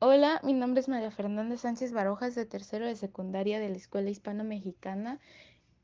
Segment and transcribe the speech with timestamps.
[0.00, 4.10] Hola, mi nombre es María Fernanda Sánchez Barojas, de tercero de secundaria de la Escuela
[4.10, 5.18] Hispano-Mexicana,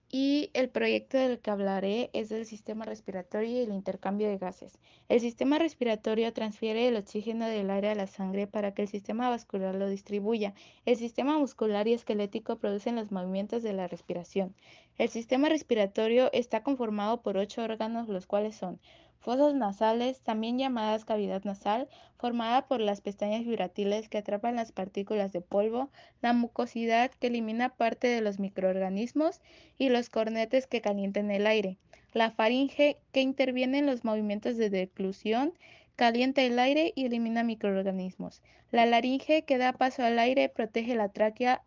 [0.09, 4.79] y el proyecto del que hablaré es del sistema respiratorio y el intercambio de gases.
[5.09, 9.31] El sistema respiratorio transfiere el oxígeno del aire a la sangre para que el sistema
[9.31, 10.55] vascular lo distribuya.
[10.87, 14.55] El sistema muscular y esquelético producen los movimientos de la respiración.
[14.97, 18.79] El sistema respiratorio está conformado por ocho órganos, los cuales son
[19.25, 21.89] fosas nasales, también llamadas cavidad nasal,
[22.19, 25.89] formada por las pestañas vibratiles que atrapan las partículas de polvo,
[26.21, 29.41] la mucosidad que elimina parte de los microorganismos
[29.79, 31.79] y los cornetes que calientan el aire,
[32.13, 35.55] la faringe que interviene en los movimientos de declusión,
[35.97, 41.09] calienta el aire y elimina microorganismos, la laringe que da paso al aire, protege la
[41.09, 41.63] tráquea,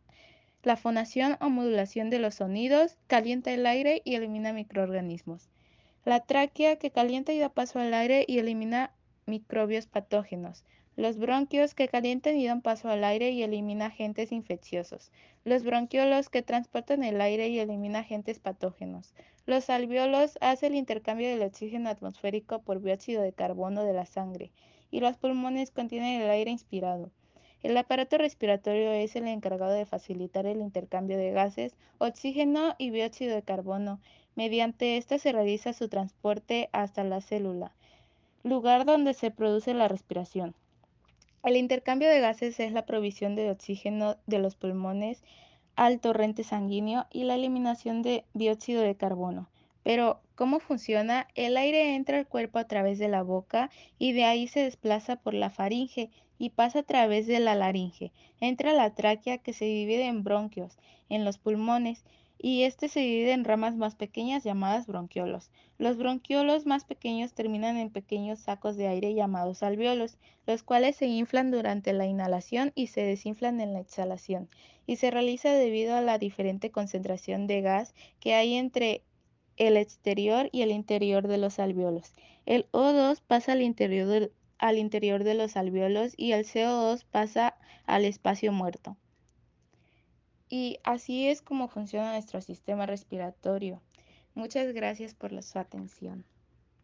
[0.62, 5.50] la fonación o modulación de los sonidos, calienta el aire y elimina microorganismos.
[6.08, 8.94] La tráquea que calienta y da paso al aire y elimina
[9.26, 10.64] microbios patógenos.
[10.96, 15.12] Los bronquios que calientan y dan paso al aire y elimina agentes infecciosos.
[15.44, 19.14] Los bronquiolos que transportan el aire y elimina agentes patógenos.
[19.46, 24.52] Los alveolos hacen el intercambio del oxígeno atmosférico por dióxido de carbono de la sangre.
[24.92, 27.12] Y los pulmones contienen el aire inspirado.
[27.64, 33.36] El aparato respiratorio es el encargado de facilitar el intercambio de gases, oxígeno y dióxido
[33.36, 34.00] de carbono.
[34.38, 37.74] Mediante ésta se realiza su transporte hasta la célula,
[38.44, 40.54] lugar donde se produce la respiración.
[41.44, 45.24] El intercambio de gases es la provisión de oxígeno de los pulmones
[45.76, 49.50] al torrente sanguíneo y la eliminación de dióxido de carbono.
[49.82, 51.28] Pero, ¿cómo funciona?
[51.34, 55.16] El aire entra al cuerpo a través de la boca y de ahí se desplaza
[55.16, 58.12] por la faringe y pasa a través de la laringe.
[58.40, 60.78] Entra la tráquea que se divide en bronquios,
[61.10, 62.04] en los pulmones,
[62.40, 65.50] y este se divide en ramas más pequeñas llamadas bronquiolos.
[65.78, 71.08] Los bronquiolos más pequeños terminan en pequeños sacos de aire llamados alveolos, los cuales se
[71.08, 74.50] inflan durante la inhalación y se desinflan en la exhalación,
[74.86, 79.04] y se realiza debido a la diferente concentración de gas que hay entre
[79.58, 82.14] el exterior y el interior de los alveolos.
[82.46, 88.96] El O2 pasa al interior, de los alveolos y el CO2 pasa al espacio muerto.
[90.50, 93.82] Y así es como funciona nuestro sistema respiratorio.
[94.34, 96.24] Muchas gracias por su atención.